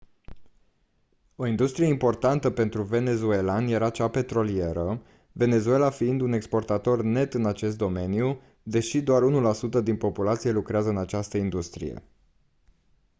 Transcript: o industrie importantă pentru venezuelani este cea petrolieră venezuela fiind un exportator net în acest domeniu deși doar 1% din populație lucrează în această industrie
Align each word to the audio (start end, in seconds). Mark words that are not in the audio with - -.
o 1.35 1.45
industrie 1.45 1.87
importantă 1.87 2.49
pentru 2.51 2.83
venezuelani 2.83 3.73
este 3.73 3.89
cea 3.91 4.09
petrolieră 4.09 5.01
venezuela 5.31 5.89
fiind 5.89 6.21
un 6.21 6.31
exportator 6.33 7.01
net 7.01 7.33
în 7.33 7.45
acest 7.45 7.77
domeniu 7.77 8.41
deși 8.63 9.01
doar 9.01 9.21
1% 9.79 9.83
din 9.83 9.97
populație 9.97 10.51
lucrează 10.51 10.89
în 10.89 10.97
această 10.97 11.37
industrie 11.37 12.03